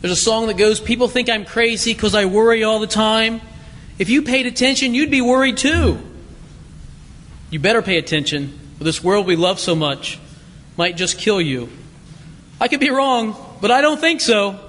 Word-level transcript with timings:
There's 0.00 0.12
a 0.12 0.16
song 0.16 0.46
that 0.46 0.56
goes, 0.56 0.80
People 0.80 1.08
think 1.08 1.28
I'm 1.28 1.44
crazy 1.44 1.92
because 1.92 2.14
I 2.14 2.26
worry 2.26 2.62
all 2.62 2.78
the 2.78 2.86
time. 2.86 3.40
If 3.98 4.10
you 4.10 4.22
paid 4.22 4.46
attention, 4.46 4.94
you'd 4.94 5.10
be 5.10 5.20
worried 5.20 5.56
too. 5.56 5.98
You 7.50 7.58
better 7.58 7.82
pay 7.82 7.98
attention, 7.98 8.58
or 8.80 8.84
this 8.84 9.02
world 9.02 9.26
we 9.26 9.34
love 9.34 9.58
so 9.58 9.74
much 9.74 10.18
might 10.76 10.96
just 10.96 11.18
kill 11.18 11.40
you. 11.40 11.68
I 12.60 12.68
could 12.68 12.80
be 12.80 12.90
wrong, 12.90 13.36
but 13.60 13.70
I 13.70 13.80
don't 13.80 14.00
think 14.00 14.20
so. 14.20 14.60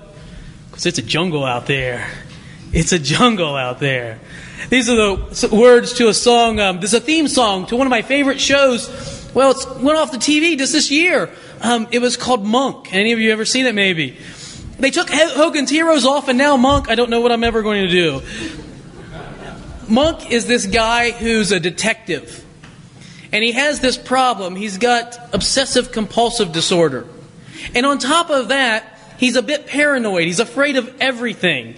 Because 0.70 0.86
it's 0.86 0.98
a 0.98 1.04
jungle 1.04 1.46
out 1.46 1.68
there. 1.68 2.10
It's 2.74 2.92
a 2.92 3.00
jungle 3.00 3.56
out 3.56 3.80
there. 3.80 4.20
These 4.70 4.90
are 4.90 4.96
the 4.96 5.50
words 5.52 5.94
to 5.94 6.08
a 6.08 6.14
song. 6.14 6.60
Um, 6.60 6.80
there's 6.80 6.94
a 6.94 7.00
theme 7.00 7.28
song 7.28 7.68
to 7.68 7.76
one 7.76 7.88
of 7.88 7.92
my 7.92 8.02
favorite 8.02 8.40
shows. 8.40 8.88
Well, 9.34 9.52
it 9.52 9.82
went 9.82 9.98
off 9.98 10.12
the 10.12 10.18
TV 10.18 10.58
just 10.58 10.74
this 10.74 10.90
year. 10.90 11.30
Um, 11.62 11.88
it 11.92 12.00
was 12.00 12.18
called 12.18 12.46
Monk. 12.46 12.94
Any 12.94 13.12
of 13.12 13.20
you 13.20 13.32
ever 13.32 13.46
seen 13.46 13.66
it? 13.66 13.76
Maybe. 13.76 14.18
They 14.80 14.92
took 14.92 15.10
Hogan's 15.10 15.70
Heroes 15.70 16.06
off, 16.06 16.28
and 16.28 16.38
now 16.38 16.58
Monk. 16.58 16.90
I 16.90 16.96
don't 16.96 17.10
know 17.10 17.22
what 17.22 17.32
I'm 17.32 17.44
ever 17.44 17.62
going 17.62 17.88
to 17.88 17.92
do. 17.92 18.22
Monk 19.88 20.32
is 20.32 20.46
this 20.46 20.66
guy 20.66 21.12
who's 21.12 21.52
a 21.52 21.60
detective, 21.60 22.46
and 23.32 23.44
he 23.44 23.52
has 23.54 23.80
this 23.80 23.98
problem. 23.98 24.56
He's 24.56 24.78
got 24.78 25.18
obsessive 25.34 25.92
compulsive 25.92 26.52
disorder, 26.52 27.06
and 27.76 27.86
on 27.86 28.00
top 28.00 28.30
of 28.30 28.50
that, 28.50 28.96
He's 29.20 29.36
a 29.36 29.42
bit 29.42 29.68
paranoid. 29.68 30.24
He's 30.24 30.40
afraid 30.40 30.78
of 30.78 30.96
everything. 31.02 31.76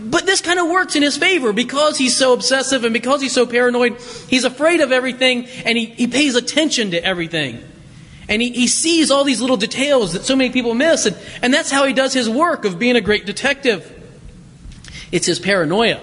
But 0.00 0.24
this 0.24 0.40
kind 0.40 0.58
of 0.58 0.70
works 0.70 0.96
in 0.96 1.02
his 1.02 1.18
favor 1.18 1.52
because 1.52 1.98
he's 1.98 2.16
so 2.16 2.32
obsessive 2.32 2.82
and 2.82 2.94
because 2.94 3.20
he's 3.20 3.34
so 3.34 3.44
paranoid. 3.44 4.00
He's 4.26 4.44
afraid 4.44 4.80
of 4.80 4.90
everything 4.90 5.48
and 5.66 5.76
he, 5.76 5.84
he 5.84 6.06
pays 6.06 6.34
attention 6.34 6.92
to 6.92 7.04
everything. 7.04 7.62
And 8.28 8.42
he, 8.42 8.50
he 8.50 8.66
sees 8.66 9.10
all 9.10 9.24
these 9.24 9.40
little 9.40 9.56
details 9.56 10.12
that 10.12 10.24
so 10.24 10.36
many 10.36 10.50
people 10.50 10.74
miss. 10.74 11.06
And, 11.06 11.16
and 11.42 11.52
that's 11.52 11.70
how 11.70 11.84
he 11.86 11.92
does 11.92 12.12
his 12.12 12.28
work 12.28 12.64
of 12.64 12.78
being 12.78 12.96
a 12.96 13.00
great 13.00 13.24
detective. 13.24 13.94
It's 15.10 15.26
his 15.26 15.38
paranoia 15.38 16.00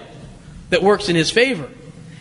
that 0.70 0.82
works 0.82 1.08
in 1.08 1.16
his 1.16 1.30
favor. 1.30 1.68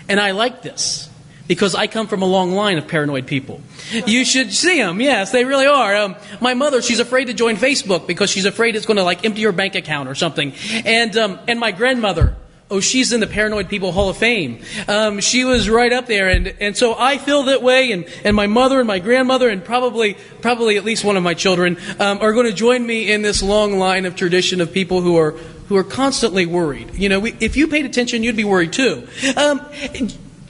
And 0.08 0.20
I 0.20 0.32
like 0.32 0.62
this 0.62 1.10
because 1.48 1.76
I 1.76 1.88
come 1.88 2.08
from 2.08 2.22
a 2.22 2.26
long 2.26 2.52
line 2.52 2.78
of 2.78 2.88
paranoid 2.88 3.28
people. 3.28 3.62
You 4.06 4.26
should 4.26 4.52
see 4.54 4.78
them. 4.78 5.02
Yes, 5.02 5.32
they 5.32 5.46
really 5.46 5.68
are. 5.68 5.96
Um, 5.96 6.16
my 6.42 6.54
mother, 6.54 6.82
she's 6.82 7.00
afraid 7.00 7.26
to 7.26 7.34
join 7.34 7.56
Facebook 7.56 8.08
because 8.08 8.30
she's 8.30 8.46
afraid 8.46 8.76
it's 8.76 8.86
going 8.86 8.98
to 8.98 9.04
like 9.04 9.26
empty 9.26 9.44
her 9.44 9.52
bank 9.52 9.76
account 9.76 10.10
or 10.10 10.16
something. 10.16 10.54
And 10.86 11.16
um, 11.18 11.40
and 11.48 11.60
my 11.60 11.72
grandmother, 11.72 12.36
oh, 12.72 12.80
she's 12.80 13.14
in 13.14 13.20
the 13.20 13.28
Paranoid 13.28 13.70
People 13.70 13.92
Hall 13.92 14.10
of 14.10 14.18
Fame. 14.18 14.62
Um, 14.88 15.20
she 15.20 15.46
was 15.46 15.70
right 15.70 15.92
up 15.92 16.08
there, 16.08 16.30
and 16.30 16.48
and 16.60 16.76
so 16.76 16.96
I 16.98 17.18
feel 17.18 17.44
that 17.44 17.62
way. 17.62 17.92
And 17.92 18.06
and 18.24 18.36
my 18.36 18.48
mother 18.48 18.80
and 18.80 18.88
my 18.88 19.00
grandmother 19.00 19.50
and 19.50 19.64
probably 19.64 20.16
probably 20.42 20.78
at 20.78 20.86
least 20.86 21.04
one 21.04 21.18
of 21.18 21.24
my 21.24 21.34
children 21.34 21.78
um, 22.00 22.20
are 22.20 22.34
going 22.34 22.48
to 22.48 22.54
join 22.54 22.86
me 22.86 23.12
in 23.12 23.22
this 23.22 23.42
long 23.44 23.78
line 23.78 24.06
of 24.06 24.16
tradition 24.16 24.62
of 24.62 24.72
people 24.72 25.02
who 25.02 25.18
are 25.18 25.32
who 25.68 25.76
are 25.76 25.84
constantly 25.84 26.46
worried. 26.46 26.94
You 26.96 27.10
know, 27.10 27.20
we, 27.20 27.36
if 27.40 27.58
you 27.58 27.68
paid 27.68 27.86
attention, 27.86 28.24
you'd 28.24 28.36
be 28.36 28.44
worried 28.44 28.74
too. 28.74 29.08
Um, 29.36 29.66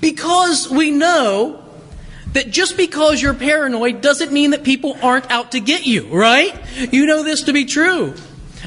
because 0.01 0.69
we 0.69 0.91
know 0.91 1.63
that 2.33 2.51
just 2.51 2.75
because 2.75 3.21
you're 3.21 3.33
paranoid 3.33 4.01
doesn't 4.01 4.31
mean 4.31 4.51
that 4.51 4.63
people 4.63 4.97
aren't 5.01 5.31
out 5.31 5.53
to 5.53 5.61
get 5.61 5.85
you, 5.85 6.07
right? 6.07 6.53
You 6.91 7.05
know 7.05 7.23
this 7.23 7.43
to 7.43 7.53
be 7.53 7.63
true. 7.63 8.13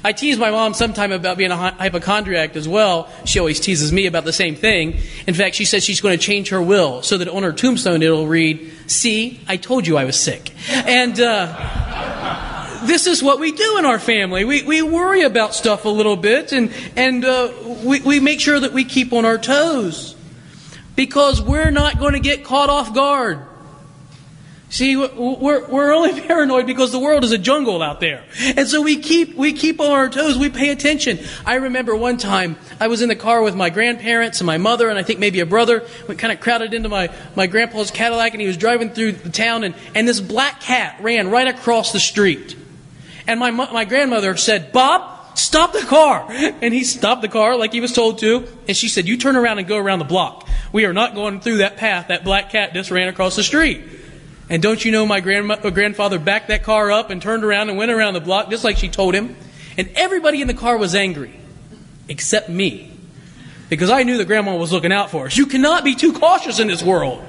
I 0.04 0.12
tease 0.12 0.38
my 0.38 0.50
mom 0.50 0.74
sometime 0.74 1.12
about 1.12 1.38
being 1.38 1.50
a 1.50 1.56
hypochondriac 1.56 2.56
as 2.56 2.68
well. 2.68 3.08
She 3.24 3.38
always 3.38 3.60
teases 3.60 3.92
me 3.92 4.06
about 4.06 4.24
the 4.24 4.32
same 4.32 4.54
thing. 4.54 4.98
In 5.27 5.34
fact, 5.34 5.54
she 5.54 5.64
says 5.64 5.84
she's 5.84 6.00
going 6.00 6.16
to 6.16 6.24
change 6.24 6.50
her 6.50 6.62
will 6.62 7.02
so 7.02 7.18
that 7.18 7.28
on 7.28 7.42
her 7.42 7.52
tombstone 7.52 8.02
it'll 8.02 8.26
read, 8.26 8.72
See, 8.86 9.41
I 9.48 9.56
told 9.56 9.86
you 9.86 9.96
I 9.96 10.04
was 10.04 10.20
sick. 10.20 10.52
And, 10.70 11.19
uh, 11.20 12.84
this 12.84 13.06
is 13.06 13.22
what 13.22 13.41
we 13.41 13.52
do 13.52 13.78
in 13.78 13.84
our 13.84 13.98
family. 13.98 14.44
We, 14.44 14.62
we 14.62 14.82
worry 14.82 15.22
about 15.22 15.54
stuff 15.54 15.84
a 15.84 15.88
little 15.88 16.16
bit 16.16 16.52
and, 16.52 16.72
and 16.96 17.24
uh, 17.24 17.52
we, 17.84 18.00
we 18.00 18.20
make 18.20 18.41
sure 18.41 18.58
that 18.58 18.72
we 18.72 18.84
keep 18.84 19.12
on 19.12 19.24
our 19.24 19.38
toes 19.38 20.14
because 20.94 21.42
we're 21.42 21.70
not 21.70 21.98
going 21.98 22.15
to 22.15 22.20
get 22.20 22.44
caught 22.44 22.70
off 22.70 22.94
guard. 22.94 23.47
See, 24.70 24.96
we're, 24.96 25.66
we're 25.66 25.92
only 25.92 26.20
paranoid 26.26 26.66
because 26.66 26.92
the 26.92 26.98
world 26.98 27.24
is 27.24 27.32
a 27.32 27.38
jungle 27.38 27.82
out 27.82 28.00
there. 28.00 28.24
And 28.38 28.68
so 28.68 28.82
we 28.82 28.98
keep, 28.98 29.34
we 29.34 29.52
keep 29.52 29.80
on 29.80 29.90
our 29.90 30.08
toes. 30.08 30.36
We 30.36 30.50
pay 30.50 30.68
attention. 30.70 31.20
I 31.46 31.54
remember 31.54 31.96
one 31.96 32.18
time 32.18 32.56
I 32.78 32.88
was 32.88 33.00
in 33.00 33.08
the 33.08 33.16
car 33.16 33.42
with 33.42 33.56
my 33.56 33.70
grandparents 33.70 34.40
and 34.40 34.46
my 34.46 34.58
mother 34.58 34.90
and 34.90 34.98
I 34.98 35.02
think 35.02 35.20
maybe 35.20 35.40
a 35.40 35.46
brother. 35.46 35.86
We 36.06 36.16
kind 36.16 36.32
of 36.32 36.40
crowded 36.40 36.74
into 36.74 36.88
my, 36.88 37.10
my 37.34 37.46
grandpa's 37.46 37.90
Cadillac 37.90 38.32
and 38.34 38.40
he 38.40 38.46
was 38.46 38.58
driving 38.58 38.90
through 38.90 39.12
the 39.12 39.30
town 39.30 39.64
and, 39.64 39.74
and 39.94 40.06
this 40.06 40.20
black 40.20 40.60
cat 40.60 40.98
ran 41.00 41.30
right 41.30 41.48
across 41.48 41.92
the 41.92 42.00
street. 42.00 42.56
And 43.26 43.40
my, 43.40 43.50
my 43.50 43.84
grandmother 43.84 44.36
said, 44.36 44.72
Bob, 44.72 45.16
Stop 45.38 45.72
the 45.72 45.82
car. 45.82 46.26
And 46.60 46.74
he 46.74 46.82
stopped 46.82 47.22
the 47.22 47.28
car 47.28 47.56
like 47.56 47.72
he 47.72 47.80
was 47.80 47.92
told 47.92 48.18
to. 48.18 48.48
And 48.66 48.76
she 48.76 48.88
said, 48.88 49.06
You 49.06 49.16
turn 49.16 49.36
around 49.36 49.58
and 49.58 49.68
go 49.68 49.76
around 49.76 50.00
the 50.00 50.04
block. 50.04 50.48
We 50.72 50.84
are 50.84 50.92
not 50.92 51.14
going 51.14 51.40
through 51.40 51.58
that 51.58 51.76
path 51.76 52.08
that 52.08 52.24
black 52.24 52.50
cat 52.50 52.74
just 52.74 52.90
ran 52.90 53.06
across 53.06 53.36
the 53.36 53.44
street. 53.44 53.97
And 54.50 54.62
don't 54.62 54.82
you 54.84 54.92
know 54.92 55.04
my 55.04 55.20
grandma- 55.20 55.56
grandfather 55.56 56.19
backed 56.19 56.48
that 56.48 56.62
car 56.62 56.91
up 56.91 57.10
and 57.10 57.20
turned 57.20 57.44
around 57.44 57.69
and 57.69 57.78
went 57.78 57.91
around 57.91 58.14
the 58.14 58.20
block 58.20 58.50
just 58.50 58.64
like 58.64 58.78
she 58.78 58.88
told 58.88 59.14
him? 59.14 59.36
And 59.76 59.91
everybody 59.94 60.41
in 60.41 60.48
the 60.48 60.54
car 60.54 60.76
was 60.76 60.94
angry, 60.94 61.38
except 62.09 62.48
me. 62.48 62.92
Because 63.69 63.91
I 63.91 64.03
knew 64.03 64.16
that 64.16 64.25
grandma 64.25 64.56
was 64.56 64.72
looking 64.72 64.92
out 64.92 65.10
for 65.10 65.26
us. 65.26 65.36
You 65.36 65.47
cannot 65.47 65.84
be 65.84 65.94
too 65.94 66.12
cautious 66.12 66.59
in 66.59 66.69
this 66.69 66.82
world. 66.82 67.22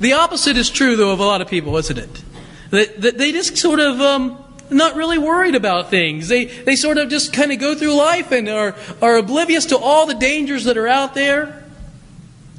The 0.00 0.12
opposite 0.12 0.56
is 0.56 0.68
true, 0.68 0.96
though, 0.96 1.12
of 1.12 1.20
a 1.20 1.24
lot 1.24 1.40
of 1.40 1.48
people, 1.48 1.76
isn't 1.76 1.96
it? 1.96 2.22
That, 2.70 3.00
that 3.00 3.18
they 3.18 3.32
just 3.32 3.56
sort 3.56 3.80
of 3.80 4.00
um, 4.00 4.44
not 4.70 4.96
really 4.96 5.18
worried 5.18 5.54
about 5.54 5.88
things. 5.88 6.28
They, 6.28 6.46
they 6.46 6.76
sort 6.76 6.98
of 6.98 7.08
just 7.08 7.32
kind 7.32 7.52
of 7.52 7.58
go 7.58 7.74
through 7.74 7.94
life 7.94 8.32
and 8.32 8.48
are, 8.48 8.74
are 9.00 9.16
oblivious 9.16 9.66
to 9.66 9.78
all 9.78 10.06
the 10.06 10.14
dangers 10.14 10.64
that 10.64 10.76
are 10.76 10.88
out 10.88 11.14
there. 11.14 11.62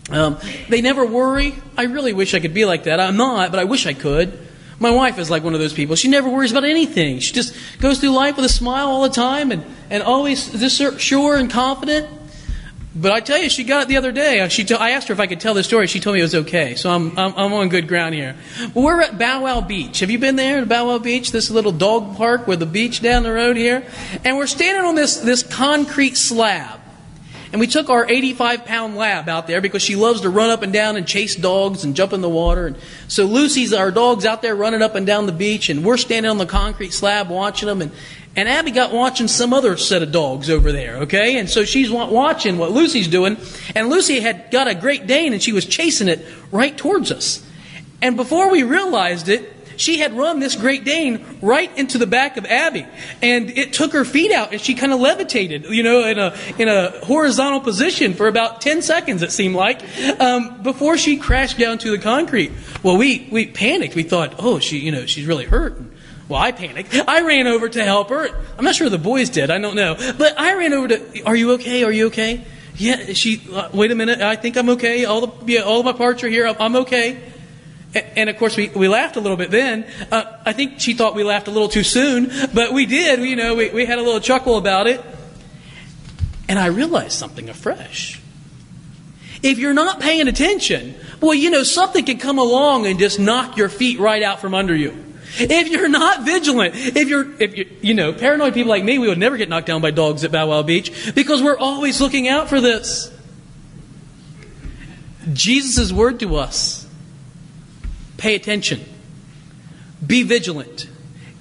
Um, 0.10 0.38
they 0.70 0.82
never 0.82 1.06
worry. 1.06 1.56
I 1.78 1.84
really 1.84 2.14
wish 2.14 2.34
I 2.34 2.40
could 2.40 2.54
be 2.54 2.66
like 2.66 2.86
that. 2.86 3.00
I'm 3.00 3.18
not, 3.18 3.52
but 3.52 3.60
I 3.60 3.66
wish 3.66 3.86
I 3.86 3.94
could. 3.94 4.40
My 4.80 4.92
wife 4.92 5.18
is 5.18 5.30
like 5.30 5.44
one 5.44 5.54
of 5.54 5.60
those 5.60 5.74
people. 5.74 5.96
She 5.96 6.08
never 6.08 6.30
worries 6.30 6.52
about 6.52 6.64
anything. 6.64 7.20
She 7.20 7.34
just 7.34 7.56
goes 7.80 8.00
through 8.00 8.12
life 8.12 8.36
with 8.36 8.46
a 8.46 8.50
smile 8.50 8.88
all 8.88 9.02
the 9.04 9.10
time 9.10 9.52
and, 9.52 9.66
and 9.90 10.04
always 10.04 10.52
just 10.52 11.02
sure 11.02 11.36
and 11.36 11.50
confident. 11.50 12.08
But 13.00 13.12
I 13.12 13.20
tell 13.20 13.38
you, 13.38 13.50
she 13.50 13.64
got 13.64 13.84
it 13.84 13.88
the 13.90 13.98
other 13.98 14.12
day. 14.12 14.48
She 14.50 14.64
t- 14.64 14.74
I 14.74 14.92
asked 14.92 15.08
her 15.10 15.14
if 15.14 15.20
I 15.20 15.28
could 15.28 15.40
tell 15.40 15.54
the 15.54 15.64
story. 15.64 15.86
She 15.86 16.00
told 16.00 16.16
me 16.16 16.20
it 16.20 16.24
was 16.24 16.36
okay. 16.36 16.74
So 16.76 16.90
I'm, 16.90 17.18
I'm, 17.18 17.34
I'm 17.36 17.54
on 17.54 17.70
good 17.70 17.88
ground 17.88 18.16
here. 18.16 18.36
We're 18.74 19.02
at 19.02 19.20
Bow 19.20 19.44
Wow 19.44 19.62
Beach. 19.62 20.00
Have 20.00 20.10
you 20.10 20.18
been 20.18 20.36
there 20.36 20.60
at 20.60 20.70
Bow 20.70 20.88
Wow 20.88 20.98
Beach? 20.98 21.32
This 21.32 21.52
little 21.52 21.72
dog 21.72 22.16
park 22.16 22.48
with 22.48 22.60
the 22.60 22.66
beach 22.66 23.02
down 23.02 23.22
the 23.22 23.32
road 23.32 23.56
here. 23.56 23.86
And 24.24 24.38
we're 24.38 24.48
standing 24.48 24.84
on 24.84 24.96
this, 24.96 25.18
this 25.18 25.44
concrete 25.44 26.18
slab. 26.18 26.80
And 27.52 27.60
we 27.60 27.68
took 27.68 27.90
our 27.90 28.10
85 28.10 28.66
pound 28.66 28.98
lab 28.98 29.30
out 29.30 29.48
there 29.48 29.62
because 29.62 29.82
she 29.82 29.96
loves 29.96 30.22
to 30.22 30.30
run 30.30 30.50
up 30.50 30.64
and 30.64 30.74
down 30.74 30.98
and 30.98 31.08
chase 31.08 31.36
dogs 31.36 31.84
and 31.84 31.96
jump 31.96 32.14
in 32.14 32.22
the 32.22 32.30
water. 32.30 32.68
And 32.68 32.78
so 33.08 33.26
Lucy's 33.26 33.74
our 33.74 33.92
dog's 33.92 34.26
out 34.26 34.42
there 34.42 34.56
running 34.56 34.82
up 34.82 34.96
and 34.96 35.08
down 35.08 35.26
the 35.26 35.32
beach, 35.32 35.70
and 35.70 35.86
we're 35.86 35.98
standing 35.98 36.30
on 36.30 36.38
the 36.38 36.46
concrete 36.46 36.94
slab 36.94 37.30
watching 37.30 37.68
them. 37.68 37.82
And, 37.82 37.92
and 38.36 38.48
Abby 38.48 38.72
got 38.72 38.94
watching 38.94 39.28
some 39.28 39.54
other 39.54 39.78
set 39.78 40.04
of 40.04 40.12
dogs 40.12 40.50
over 40.50 40.72
there, 40.72 40.98
okay? 40.98 41.38
And 41.40 41.50
so 41.50 41.66
she's 41.66 41.90
watching 41.90 42.58
what 42.58 42.72
Lucy's 42.72 43.08
doing. 43.08 43.38
And 43.76 43.90
Lucy 43.90 44.20
had 44.20 44.52
got 44.52 44.68
a 44.68 44.76
Great 44.76 45.08
Dane 45.08 45.34
and 45.34 45.42
she 45.42 45.54
was 45.54 45.66
chasing 45.66 46.08
it 46.08 46.24
right 46.52 46.78
towards 46.78 47.12
us. 47.12 47.44
And 48.02 48.16
before 48.16 48.52
we 48.52 48.62
realized 48.62 49.28
it, 49.28 49.57
she 49.78 50.00
had 50.00 50.14
run 50.14 50.40
this 50.40 50.56
Great 50.56 50.84
Dane 50.84 51.24
right 51.42 51.76
into 51.78 51.98
the 51.98 52.08
back 52.08 52.38
of 52.38 52.46
Abby. 52.46 52.86
And 53.22 53.50
it 53.52 53.74
took 53.74 53.94
her 53.94 54.04
feet 54.04 54.32
out 54.32 54.52
and 54.52 54.60
she 54.60 54.74
kind 54.76 54.92
of 54.92 55.00
levitated, 55.00 55.66
you 55.66 55.84
know, 55.84 56.06
in 56.06 56.20
a, 56.20 56.36
in 56.58 56.68
a 56.68 57.06
horizontal 57.06 57.62
position 57.62 58.14
for 58.14 58.28
about 58.28 58.62
10 58.62 58.82
seconds, 58.82 59.22
it 59.22 59.32
seemed 59.32 59.56
like, 59.56 59.82
um, 60.20 60.62
before 60.64 60.98
she 60.98 61.18
crashed 61.18 61.58
down 61.58 61.78
to 61.80 61.92
the 61.92 62.00
concrete. 62.00 62.52
Well, 62.84 62.98
we, 62.98 63.28
we 63.32 63.48
panicked. 63.48 63.96
We 63.96 64.04
thought, 64.04 64.36
oh, 64.40 64.60
she, 64.60 64.80
you 64.80 64.92
know, 64.92 65.06
she's 65.06 65.26
really 65.26 65.46
hurt. 65.46 65.80
Well, 66.28 66.42
I 66.42 66.52
panicked. 66.52 66.94
I 67.08 67.22
ran 67.22 67.48
over 67.48 67.70
to 67.70 67.84
help 67.84 68.10
her. 68.10 68.28
I'm 68.58 68.66
not 68.66 68.76
sure 68.76 68.90
the 68.90 68.98
boys 68.98 69.30
did. 69.30 69.50
I 69.50 69.60
don't 69.60 69.76
know. 69.76 69.96
But 70.18 70.40
I 70.40 70.56
ran 70.56 70.74
over 70.74 70.90
to, 70.90 71.24
are 71.24 71.36
you 71.36 71.54
okay? 71.54 71.84
Are 71.84 71.92
you 71.92 72.08
okay? 72.08 72.44
Yeah, 72.76 73.14
she, 73.14 73.42
uh, 73.52 73.70
wait 73.74 73.92
a 73.92 73.96
minute. 73.96 74.22
I 74.22 74.36
think 74.36 74.58
I'm 74.58 74.70
okay. 74.72 75.06
All 75.06 75.26
the, 75.26 75.52
yeah, 75.52 75.62
all 75.62 75.82
my 75.84 75.94
parts 75.94 76.24
are 76.24 76.30
here. 76.30 76.46
I'm, 76.46 76.56
I'm 76.60 76.76
okay. 76.78 77.20
And, 77.94 78.30
of 78.30 78.38
course, 78.38 78.58
we, 78.58 78.70
we 78.70 78.88
laughed 78.88 79.16
a 79.16 79.20
little 79.20 79.38
bit 79.38 79.50
then. 79.50 79.86
Uh, 80.12 80.24
I 80.46 80.54
think 80.54 80.80
she 80.80 80.94
thought 80.94 81.16
we 81.16 81.24
laughed 81.24 81.48
a 81.48 81.52
little 81.52 81.70
too 81.70 81.84
soon, 81.84 82.32
but 82.54 82.74
we 82.74 82.86
did. 82.86 83.22
You 83.22 83.36
know, 83.36 83.56
we, 83.56 83.70
we 83.70 83.86
had 83.86 83.98
a 83.98 84.02
little 84.02 84.20
chuckle 84.20 84.58
about 84.58 84.88
it. 84.88 85.04
And 86.50 86.60
I 86.60 86.68
realized 86.68 87.14
something 87.14 87.50
afresh. 87.50 88.22
If 89.44 89.60
you're 89.60 89.74
not 89.74 90.00
paying 90.00 90.28
attention, 90.28 90.96
boy, 91.20 91.34
you 91.34 91.50
know, 91.50 91.64
something 91.64 92.06
can 92.06 92.18
come 92.18 92.40
along 92.40 92.88
and 92.88 93.00
just 93.00 93.20
knock 93.20 93.58
your 93.58 93.70
feet 93.70 94.00
right 94.00 94.24
out 94.24 94.42
from 94.42 94.54
under 94.54 94.76
you. 94.76 95.06
If 95.40 95.70
you're 95.70 95.90
not 95.90 96.24
vigilant, 96.24 96.76
if 96.76 97.10
you're, 97.10 97.42
if 97.42 97.58
you 97.58 97.70
you 97.82 97.94
know, 97.94 98.14
paranoid 98.14 98.54
people 98.54 98.70
like 98.70 98.84
me, 98.84 98.98
we 98.98 99.08
would 99.08 99.18
never 99.18 99.38
get 99.38 99.50
knocked 99.50 99.68
down 99.68 99.82
by 99.82 99.92
dogs 99.92 100.24
at 100.24 100.32
Bow 100.32 100.48
Wow 100.48 100.64
Beach 100.64 101.14
because 101.14 101.44
we're 101.44 101.58
always 101.58 102.02
looking 102.02 102.28
out 102.28 102.50
for 102.50 102.62
this. 102.62 103.12
Jesus' 105.34 105.92
word 105.92 106.20
to 106.22 106.38
us 106.38 106.87
pay 108.18 108.36
attention, 108.36 108.84
be 110.06 110.24
vigilant, 110.24 110.88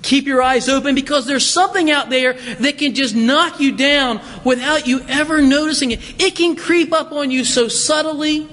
Keep 0.06 0.26
your 0.26 0.40
eyes 0.40 0.68
open 0.68 0.94
because 0.94 1.26
there's 1.26 1.44
something 1.44 1.90
out 1.90 2.10
there 2.10 2.34
that 2.34 2.78
can 2.78 2.94
just 2.94 3.16
knock 3.16 3.58
you 3.58 3.76
down 3.76 4.20
without 4.44 4.86
you 4.86 5.00
ever 5.08 5.42
noticing 5.42 5.90
it. 5.90 6.22
It 6.22 6.36
can 6.36 6.54
creep 6.54 6.92
up 6.92 7.10
on 7.10 7.32
you 7.32 7.44
so 7.44 7.66
subtly 7.66 8.48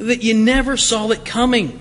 that 0.00 0.24
you 0.24 0.34
never 0.34 0.76
saw 0.76 1.08
it 1.10 1.24
coming. 1.24 1.78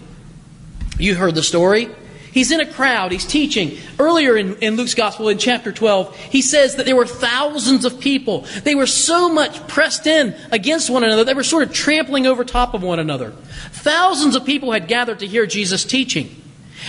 You 1.00 1.16
heard 1.16 1.34
the 1.34 1.42
story. 1.42 1.89
He's 2.38 2.51
in 2.51 2.60
a 2.60 2.72
crowd, 2.72 3.12
he's 3.12 3.25
teaching. 3.25 3.80
Earlier 3.98 4.38
in, 4.38 4.57
in, 4.57 4.75
Luke's 4.75 4.94
Gospel, 4.94 5.28
in 5.28 5.39
chapter 5.39 5.72
12, 5.72 6.16
he 6.16 6.44
says 6.44 6.75
that 6.75 6.86
there 6.86 6.95
were 6.95 7.07
thousands 7.07 7.84
of 7.84 8.00
people. 8.00 8.42
They 8.63 8.75
were 8.75 8.86
so 8.86 9.28
much 9.28 9.68
pressed 9.68 10.06
in 10.06 10.36
against 10.51 10.92
one 10.92 11.04
another, 11.04 11.24
they 11.24 11.34
were 11.34 11.42
sort 11.42 11.63
of 11.63 11.74
trampling 11.74 12.28
over 12.28 12.45
top 12.45 12.75
of 12.75 12.84
one 12.84 13.00
another. 13.00 13.31
Thousands 13.72 14.36
of 14.36 14.45
people 14.45 14.72
had 14.72 14.88
gathered 14.88 15.18
to 15.18 15.25
hear 15.25 15.48
Jesus 15.48 15.84
teaching. 15.84 16.39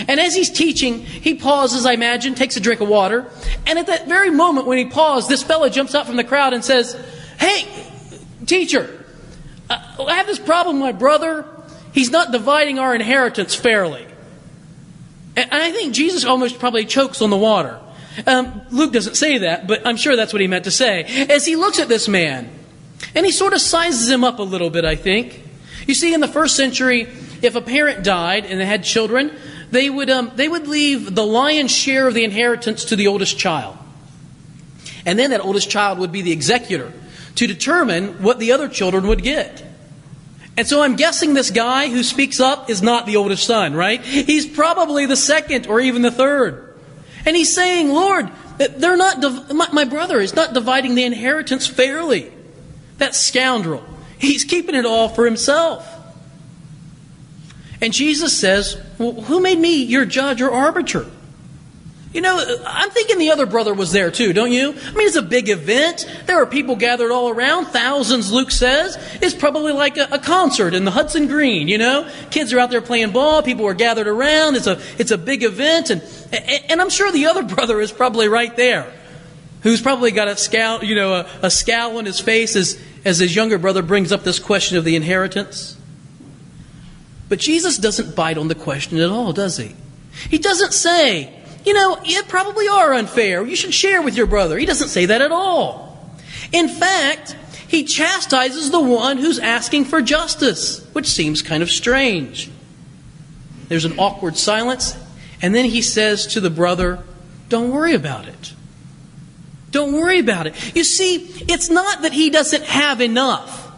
And 0.07 0.19
as 0.19 0.35
he's 0.35 0.51
teaching, 0.51 0.99
he 0.99 1.33
pauses, 1.33 1.83
I 1.83 1.93
imagine, 1.93 2.35
takes 2.35 2.55
a 2.55 2.59
drink 2.59 2.79
of 2.79 2.87
water. 2.87 3.25
And 3.65 3.79
at 3.79 3.87
that 3.87 4.07
very 4.07 4.29
moment 4.29 4.67
when 4.67 4.77
he 4.77 4.85
paused, 4.85 5.29
this 5.29 5.41
fellow 5.41 5.67
jumps 5.67 5.95
out 5.95 6.05
from 6.05 6.17
the 6.17 6.23
crowd 6.23 6.53
and 6.53 6.63
says, 6.63 6.93
Hey, 7.39 7.65
teacher, 8.45 9.03
uh, 9.67 9.79
I 10.05 10.17
have 10.17 10.27
this 10.27 10.37
problem, 10.37 10.77
my 10.77 10.91
brother. 10.91 11.43
He's 11.91 12.11
not 12.11 12.31
dividing 12.31 12.77
our 12.77 12.93
inheritance 12.93 13.55
fairly. 13.55 14.05
And 15.35 15.51
I 15.51 15.71
think 15.71 15.93
Jesus 15.93 16.25
almost 16.25 16.59
probably 16.59 16.85
chokes 16.85 17.21
on 17.21 17.29
the 17.29 17.37
water. 17.37 17.79
Um, 18.25 18.61
Luke 18.71 18.91
doesn't 18.91 19.15
say 19.15 19.39
that, 19.39 19.67
but 19.67 19.85
I'm 19.85 19.97
sure 19.97 20.15
that's 20.15 20.33
what 20.33 20.41
he 20.41 20.47
meant 20.47 20.65
to 20.65 20.71
say. 20.71 21.03
As 21.29 21.45
he 21.45 21.55
looks 21.55 21.79
at 21.79 21.87
this 21.87 22.07
man, 22.07 22.49
and 23.15 23.25
he 23.25 23.31
sort 23.31 23.53
of 23.53 23.61
sizes 23.61 24.09
him 24.09 24.23
up 24.23 24.39
a 24.39 24.43
little 24.43 24.69
bit, 24.69 24.85
I 24.85 24.95
think. 24.95 25.43
You 25.87 25.93
see, 25.93 26.13
in 26.13 26.19
the 26.19 26.27
first 26.27 26.55
century, 26.55 27.07
if 27.41 27.55
a 27.55 27.61
parent 27.61 28.03
died 28.03 28.45
and 28.45 28.59
they 28.59 28.65
had 28.65 28.83
children, 28.83 29.31
they 29.71 29.89
would, 29.89 30.09
um, 30.09 30.31
they 30.35 30.47
would 30.47 30.67
leave 30.67 31.15
the 31.15 31.25
lion's 31.25 31.71
share 31.71 32.07
of 32.07 32.13
the 32.13 32.23
inheritance 32.23 32.85
to 32.85 32.95
the 32.95 33.07
oldest 33.07 33.37
child. 33.37 33.77
And 35.05 35.17
then 35.17 35.31
that 35.31 35.41
oldest 35.41 35.69
child 35.69 35.99
would 35.99 36.11
be 36.11 36.21
the 36.21 36.31
executor 36.31 36.91
to 37.35 37.47
determine 37.47 38.21
what 38.21 38.39
the 38.39 38.51
other 38.51 38.67
children 38.67 39.07
would 39.07 39.23
get. 39.23 39.63
And 40.59 40.67
so 40.67 40.81
I'm 40.81 40.97
guessing 40.97 41.35
this 41.35 41.51
guy 41.51 41.87
who 41.87 42.03
speaks 42.03 42.41
up 42.41 42.69
is 42.69 42.81
not 42.81 43.05
the 43.05 43.15
oldest 43.15 43.45
son, 43.45 43.75
right? 43.75 44.01
He's 44.01 44.45
probably 44.45 45.05
the 45.05 45.15
second 45.15 45.67
or 45.67 45.79
even 45.79 46.01
the 46.01 46.11
third. 46.11 46.77
And 47.25 47.33
he's 47.37 47.55
saying, 47.55 47.87
Lord, 47.87 48.29
they're 48.57 48.97
not, 48.97 49.23
my 49.73 49.85
brother 49.85 50.19
is 50.19 50.35
not 50.35 50.53
dividing 50.53 50.95
the 50.95 51.05
inheritance 51.05 51.65
fairly. 51.65 52.29
That 52.97 53.15
scoundrel. 53.15 53.85
He's 54.17 54.43
keeping 54.43 54.75
it 54.75 54.85
all 54.85 55.07
for 55.07 55.23
himself. 55.23 55.87
And 57.79 57.93
Jesus 57.93 58.37
says, 58.37 58.81
well, 58.97 59.13
Who 59.13 59.39
made 59.39 59.59
me 59.59 59.83
your 59.83 60.03
judge 60.03 60.41
or 60.41 60.51
arbiter? 60.51 61.05
You 62.11 62.21
know, 62.21 62.59
I'm 62.65 62.89
thinking 62.89 63.19
the 63.19 63.29
other 63.29 63.45
brother 63.45 63.71
was 63.71 63.91
there 63.91 64.09
too, 64.09 64.33
don't 64.33 64.51
you? 64.51 64.69
I 64.69 64.91
mean, 64.93 65.07
it's 65.07 65.15
a 65.15 65.21
big 65.21 65.47
event. 65.47 66.11
There 66.25 66.41
are 66.41 66.47
people 66.47 66.75
gathered 66.75 67.11
all 67.11 67.29
around, 67.29 67.67
thousands, 67.67 68.31
Luke 68.31 68.49
says. 68.49 68.97
It's 69.21 69.35
probably 69.35 69.73
like 69.73 69.97
a, 69.97 70.07
a, 70.11 70.17
concert 70.17 70.73
in 70.73 70.85
the 70.85 70.91
Hudson 70.91 71.27
Green, 71.27 71.67
you 71.67 71.77
know? 71.77 72.09
Kids 72.31 72.51
are 72.51 72.59
out 72.59 72.71
there 72.71 72.81
playing 72.81 73.11
ball, 73.11 73.43
people 73.43 73.67
are 73.67 73.75
gathered 73.75 74.07
around. 74.07 74.55
It's 74.55 74.65
a, 74.65 74.81
it's 74.97 75.11
a 75.11 75.19
big 75.19 75.43
event, 75.43 75.91
and, 75.91 76.01
and 76.67 76.81
I'm 76.81 76.89
sure 76.89 77.11
the 77.11 77.27
other 77.27 77.43
brother 77.55 77.79
is 77.79 77.91
probably 77.91 78.27
right 78.27 78.55
there, 78.55 78.91
who's 79.61 79.79
probably 79.79 80.09
got 80.09 80.27
a 80.27 80.35
scowl, 80.35 80.83
you 80.83 80.95
know, 80.95 81.13
a, 81.13 81.27
a 81.43 81.51
scowl 81.51 81.99
on 81.99 82.05
his 82.05 82.19
face 82.19 82.55
as, 82.55 82.81
as 83.05 83.19
his 83.19 83.35
younger 83.35 83.59
brother 83.59 83.83
brings 83.83 84.11
up 84.11 84.23
this 84.23 84.39
question 84.39 84.79
of 84.79 84.83
the 84.83 84.95
inheritance. 84.95 85.77
But 87.27 87.37
Jesus 87.37 87.77
doesn't 87.77 88.15
bite 88.15 88.39
on 88.39 88.47
the 88.47 88.55
question 88.55 88.97
at 88.97 89.11
all, 89.11 89.31
does 89.31 89.57
he? 89.57 89.75
He 90.31 90.39
doesn't 90.39 90.73
say, 90.73 91.38
you 91.65 91.73
know, 91.73 91.99
you 92.03 92.23
probably 92.23 92.67
are 92.67 92.93
unfair. 92.93 93.45
You 93.45 93.55
should 93.55 93.73
share 93.73 94.01
with 94.01 94.15
your 94.15 94.27
brother. 94.27 94.57
He 94.57 94.65
doesn't 94.65 94.89
say 94.89 95.05
that 95.05 95.21
at 95.21 95.31
all. 95.31 96.09
In 96.51 96.67
fact, 96.67 97.35
he 97.67 97.83
chastises 97.83 98.71
the 98.71 98.79
one 98.79 99.17
who's 99.17 99.39
asking 99.39 99.85
for 99.85 100.01
justice, 100.01 100.85
which 100.93 101.07
seems 101.07 101.41
kind 101.41 101.61
of 101.61 101.69
strange. 101.69 102.49
There's 103.67 103.85
an 103.85 103.99
awkward 103.99 104.37
silence, 104.37 104.97
and 105.41 105.53
then 105.53 105.65
he 105.65 105.81
says 105.81 106.25
to 106.27 106.39
the 106.39 106.49
brother, 106.49 107.03
Don't 107.49 107.71
worry 107.71 107.93
about 107.93 108.27
it. 108.27 108.53
Don't 109.71 109.93
worry 109.93 110.19
about 110.19 110.47
it. 110.47 110.75
You 110.75 110.83
see, 110.83 111.17
it's 111.47 111.69
not 111.69 112.01
that 112.01 112.13
he 112.13 112.31
doesn't 112.31 112.63
have 112.63 113.01
enough. 113.01 113.68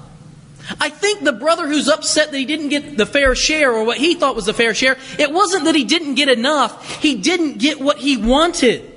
I 0.79 0.89
think 0.89 1.23
the 1.23 1.31
brother 1.31 1.67
who's 1.67 1.87
upset 1.87 2.31
that 2.31 2.37
he 2.37 2.45
didn't 2.45 2.69
get 2.69 2.97
the 2.97 3.05
fair 3.05 3.35
share 3.35 3.73
or 3.73 3.83
what 3.83 3.97
he 3.97 4.15
thought 4.15 4.35
was 4.35 4.45
the 4.45 4.53
fair 4.53 4.73
share, 4.73 4.97
it 5.19 5.31
wasn't 5.31 5.65
that 5.65 5.75
he 5.75 5.83
didn't 5.83 6.15
get 6.15 6.29
enough, 6.29 7.01
he 7.01 7.15
didn't 7.15 7.57
get 7.57 7.79
what 7.79 7.97
he 7.97 8.17
wanted. 8.17 8.87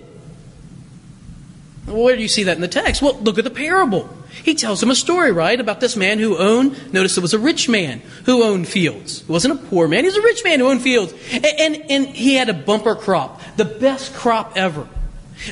Where 1.87 2.17
do 2.17 2.23
you 2.23 2.29
see 2.29 2.45
that 2.45 2.57
in 2.57 2.63
the 2.63 2.69
text? 2.69 3.03
Well, 3.03 3.19
look 3.21 3.39
at 3.39 3.45
the 3.45 3.51
parable. 3.51 4.09
He 4.43 4.55
tells 4.55 4.83
him 4.83 4.91
a 4.91 4.95
story, 4.95 5.33
right, 5.33 5.59
about 5.59 5.81
this 5.81 5.97
man 5.97 6.19
who 6.19 6.37
owned, 6.37 6.93
notice 6.93 7.17
it 7.17 7.21
was 7.21 7.35
a 7.35 7.39
rich 7.39 7.69
man 7.69 8.03
who 8.25 8.43
owned 8.43 8.69
fields. 8.69 9.23
It 9.23 9.29
wasn't 9.29 9.55
a 9.55 9.63
poor 9.67 9.87
man, 9.87 10.05
he 10.05 10.09
was 10.09 10.17
a 10.17 10.23
rich 10.23 10.43
man 10.45 10.61
who 10.61 10.69
owned 10.69 10.83
fields. 10.83 11.15
And, 11.33 11.47
and, 11.47 11.91
and 11.91 12.07
he 12.07 12.35
had 12.35 12.49
a 12.49 12.55
bumper 12.55 12.95
crop, 12.95 13.41
the 13.57 13.65
best 13.65 14.15
crop 14.15 14.53
ever. 14.57 14.89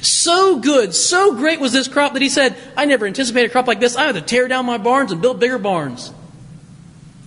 So 0.00 0.58
good, 0.58 0.94
so 0.94 1.34
great 1.34 1.60
was 1.60 1.72
this 1.72 1.88
crop 1.88 2.14
that 2.14 2.22
he 2.22 2.28
said, 2.28 2.56
I 2.76 2.84
never 2.84 3.06
anticipated 3.06 3.50
a 3.50 3.52
crop 3.52 3.66
like 3.66 3.80
this. 3.80 3.96
I 3.96 4.04
had 4.04 4.14
to 4.14 4.22
tear 4.22 4.48
down 4.48 4.64
my 4.64 4.78
barns 4.78 5.12
and 5.12 5.20
build 5.20 5.40
bigger 5.40 5.58
barns. 5.58 6.12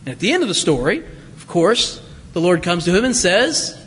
And 0.02 0.10
at 0.10 0.20
the 0.20 0.32
end 0.32 0.42
of 0.42 0.50
the 0.50 0.56
story, 0.56 1.04
of 1.36 1.48
course, 1.48 2.02
the 2.34 2.42
Lord 2.42 2.64
comes 2.64 2.86
to 2.86 2.96
him 2.96 3.06
and 3.06 3.16
says, 3.16 3.80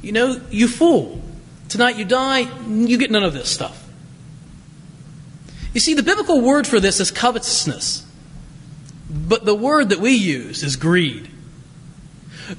You 0.00 0.12
know, 0.12 0.40
you 0.50 0.68
fool. 0.68 1.22
Tonight 1.68 1.96
you 1.96 2.04
die, 2.04 2.40
you 2.66 2.98
get 2.98 3.10
none 3.10 3.24
of 3.24 3.32
this 3.32 3.50
stuff. 3.50 3.88
You 5.72 5.80
see, 5.80 5.94
the 5.94 6.02
biblical 6.02 6.40
word 6.40 6.66
for 6.66 6.80
this 6.80 7.00
is 7.00 7.10
covetousness. 7.10 8.06
But 9.08 9.44
the 9.44 9.54
word 9.54 9.90
that 9.90 10.00
we 10.00 10.12
use 10.12 10.62
is 10.62 10.76
greed. 10.76 11.28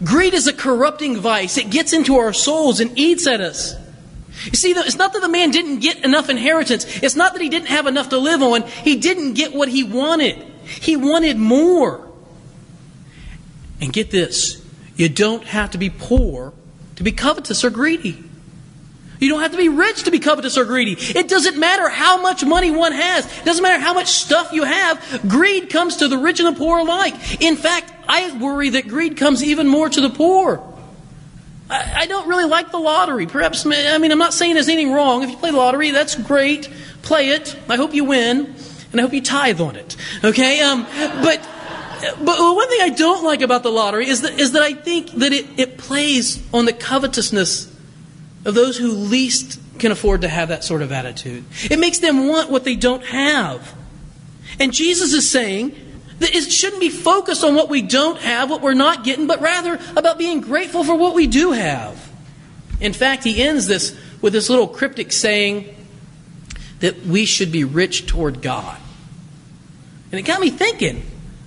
Greed 0.03 0.33
is 0.33 0.47
a 0.47 0.53
corrupting 0.53 1.18
vice. 1.18 1.57
It 1.57 1.69
gets 1.69 1.94
into 1.94 2.18
our 2.18 2.33
souls 2.33 2.79
and 2.79 2.97
eats 2.97 3.27
at 3.27 3.41
us. 3.41 3.75
You 4.45 4.57
see, 4.57 4.71
it's 4.71 4.97
not 4.97 5.13
that 5.13 5.21
the 5.21 5.30
man 5.30 5.51
didn't 5.51 5.80
get 5.80 6.03
enough 6.03 6.30
inheritance. 6.30 6.85
It's 7.01 7.15
not 7.15 7.33
that 7.33 7.41
he 7.41 7.50
didn't 7.50 7.68
have 7.68 7.88
enough 7.88 8.09
to 8.09 8.18
live 8.18 8.41
on. 8.41 8.63
He 8.63 8.97
didn't 8.97 9.33
get 9.33 9.53
what 9.53 9.69
he 9.69 9.83
wanted. 9.83 10.35
He 10.65 10.95
wanted 10.95 11.38
more. 11.38 12.07
And 13.81 13.91
get 13.91 14.12
this 14.12 14.63
you 14.95 15.09
don't 15.09 15.44
have 15.44 15.71
to 15.71 15.77
be 15.77 15.89
poor 15.89 16.53
to 16.95 17.03
be 17.03 17.12
covetous 17.12 17.63
or 17.63 17.69
greedy. 17.69 18.24
You 19.19 19.30
don't 19.30 19.41
have 19.41 19.51
to 19.51 19.57
be 19.57 19.69
rich 19.69 20.03
to 20.03 20.12
be 20.12 20.19
covetous 20.19 20.57
or 20.57 20.65
greedy. 20.65 20.97
It 21.00 21.29
doesn't 21.29 21.57
matter 21.57 21.88
how 21.88 22.22
much 22.22 22.43
money 22.43 22.72
one 22.72 22.91
has. 22.91 23.25
It 23.25 23.46
doesn't 23.46 23.63
matter 23.63 23.81
how 23.81 23.93
much 23.93 24.08
stuff 24.08 24.51
you 24.51 24.63
have. 24.63 25.24
Greed 25.27 25.69
comes 25.69 25.98
to 25.98 26.08
the 26.08 26.17
rich 26.17 26.39
and 26.39 26.53
the 26.53 26.60
poor 26.60 26.79
alike. 26.79 27.41
In 27.41 27.55
fact, 27.55 27.91
I 28.08 28.38
worry 28.38 28.72
that 28.72 28.88
greed 28.88 29.15
comes 29.15 29.43
even 29.43 29.67
more 29.67 29.89
to 29.89 30.01
the 30.01 30.10
poor. 30.10 30.73
I, 31.70 31.93
I 32.01 32.05
don't 32.05 32.27
really 32.27 32.46
like 32.46 32.72
the 32.72 32.79
lottery. 32.79 33.25
Perhaps, 33.25 33.65
I 33.65 33.98
mean, 33.98 34.12
I'm 34.12 34.17
not 34.17 34.34
saying 34.34 34.53
there's 34.53 34.70
anything 34.70 34.93
wrong. 34.93 35.24
If 35.24 35.29
you 35.29 35.38
play 35.38 35.51
the 35.51 35.58
lottery, 35.58 35.91
that's 35.91 36.15
great. 36.15 36.70
Play 37.01 37.29
it. 37.29 37.58
I 37.70 37.75
hope 37.75 37.93
you 37.93 38.05
win. 38.05 38.55
And 38.91 39.00
I 39.00 39.03
hope 39.03 39.13
you 39.13 39.22
tithe 39.22 39.60
on 39.60 39.75
it. 39.75 39.96
Okay? 40.24 40.62
Um, 40.62 40.84
but, 41.24 41.41
but 42.24 42.39
one 42.39 42.70
thing 42.70 42.79
I 42.82 42.93
don't 42.96 43.24
like 43.24 43.41
about 43.41 43.63
the 43.63 43.72
lottery 43.72 44.08
is 44.08 44.22
that, 44.22 44.39
is 44.39 44.51
that 44.51 44.62
I 44.62 44.74
think 44.74 45.12
that 45.12 45.34
it, 45.34 45.60
it 45.60 45.77
plays 45.77 46.41
on 46.53 46.65
the 46.65 46.74
covetousness 46.74 47.74
of 48.46 48.53
those 48.53 48.77
who 48.77 48.91
least 48.91 49.60
can 49.79 49.91
afford 49.91 50.22
to 50.22 50.27
have 50.27 50.50
that 50.50 50.63
sort 50.63 50.82
of 50.82 50.91
attitude. 50.91 51.43
It 51.72 51.79
makes 51.79 52.00
them 52.00 52.27
want 52.27 52.51
what 52.51 52.63
they 52.63 52.75
don't 52.75 53.03
have. 53.05 53.74
And 54.60 54.72
Jesus 54.72 55.13
is 55.13 55.29
saying 55.29 55.75
it 56.24 56.51
shouldn't 56.51 56.82
be 56.82 56.89
focused 56.89 57.44
on 57.44 57.56
what 57.56 57.70
we 57.70 57.82
don't 57.82 58.20
have, 58.20 58.50
what 58.50 58.62
we're 58.62 58.74
not 58.74 59.03
getting, 59.03 59.27
but 59.27 59.42
rather 59.42 59.80
about 59.96 60.18
being 60.18 60.42
grateful 60.42 60.84
for 60.84 60.96
what 60.96 61.13
we 61.13 61.27
do 61.27 61.51
have. 61.51 62.12
In 62.80 62.94
fact, 62.94 63.24
he 63.24 63.42
ends 63.42 63.68
this 63.68 63.98
with 64.22 64.34
this 64.34 64.50
little 64.50 64.68
cryptic 64.68 65.12
saying 65.12 65.75
that 66.80 67.06
we 67.06 67.25
should 67.25 67.51
be 67.51 67.63
rich 67.63 68.06
toward 68.08 68.42
God. 68.42 68.77
And 70.12 70.20
it 70.20 70.24
got 70.24 70.39
me 70.39 70.50
thinking, 70.50 71.03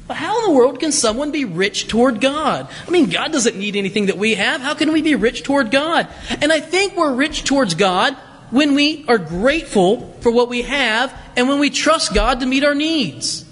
well, 0.08 0.18
how 0.18 0.38
in 0.38 0.44
the 0.44 0.58
world 0.58 0.80
can 0.80 0.92
someone 0.92 1.32
be 1.32 1.44
rich 1.44 1.88
toward 1.88 2.20
God? 2.20 2.68
I 2.86 2.90
mean, 2.90 3.10
God 3.10 3.32
doesn't 3.32 3.56
need 3.56 3.76
anything 3.76 4.06
that 4.06 4.18
we 4.18 4.34
have. 4.34 4.60
How 4.60 4.74
can 4.74 4.92
we 4.92 5.02
be 5.02 5.14
rich 5.14 5.42
toward 5.42 5.70
God? 5.70 6.08
And 6.42 6.52
I 6.52 6.60
think 6.60 6.96
we're 6.96 7.14
rich 7.14 7.44
towards 7.44 7.74
God 7.74 8.14
when 8.50 8.74
we 8.74 9.04
are 9.08 9.18
grateful 9.18 10.12
for 10.20 10.30
what 10.30 10.48
we 10.48 10.62
have 10.62 11.16
and 11.36 11.48
when 11.48 11.58
we 11.58 11.70
trust 11.70 12.14
God 12.14 12.40
to 12.40 12.46
meet 12.46 12.64
our 12.64 12.74
needs. 12.74 13.45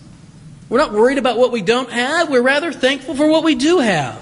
We're 0.68 0.78
not 0.78 0.92
worried 0.92 1.18
about 1.18 1.38
what 1.38 1.52
we 1.52 1.62
don't 1.62 1.90
have. 1.90 2.30
We're 2.30 2.42
rather 2.42 2.72
thankful 2.72 3.14
for 3.14 3.28
what 3.28 3.44
we 3.44 3.54
do 3.54 3.78
have. 3.78 4.20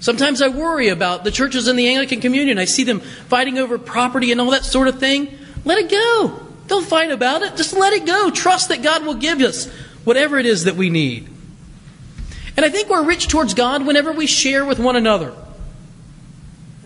Sometimes 0.00 0.42
I 0.42 0.48
worry 0.48 0.88
about 0.88 1.22
the 1.22 1.30
churches 1.30 1.68
in 1.68 1.76
the 1.76 1.88
Anglican 1.88 2.20
communion. 2.20 2.58
I 2.58 2.64
see 2.64 2.82
them 2.82 3.00
fighting 3.00 3.58
over 3.58 3.78
property 3.78 4.32
and 4.32 4.40
all 4.40 4.50
that 4.50 4.64
sort 4.64 4.88
of 4.88 4.98
thing. 4.98 5.38
Let 5.64 5.78
it 5.78 5.90
go. 5.90 6.40
Don't 6.66 6.84
fight 6.84 7.10
about 7.10 7.42
it. 7.42 7.56
Just 7.56 7.74
let 7.76 7.92
it 7.92 8.06
go. 8.06 8.30
Trust 8.30 8.68
that 8.70 8.82
God 8.82 9.04
will 9.04 9.14
give 9.14 9.40
us 9.40 9.68
whatever 10.04 10.38
it 10.38 10.46
is 10.46 10.64
that 10.64 10.74
we 10.74 10.90
need. 10.90 11.28
And 12.56 12.66
I 12.66 12.68
think 12.68 12.88
we're 12.88 13.04
rich 13.04 13.28
towards 13.28 13.54
God 13.54 13.86
whenever 13.86 14.12
we 14.12 14.26
share 14.26 14.64
with 14.64 14.78
one 14.78 14.96
another. 14.96 15.34